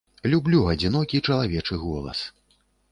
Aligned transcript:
Люблю 0.33 0.61
адзінокі 0.71 1.23
чалавечы 1.29 1.81
голас. 1.87 2.29